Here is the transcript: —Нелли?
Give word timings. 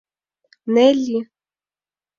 —Нелли? 0.73 1.19